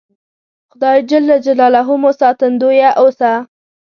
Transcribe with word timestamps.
خدای 0.71 0.99
ج 1.07 1.11
مو 2.01 2.09
ساتندویه 2.19 2.89
اوسه 3.01 3.31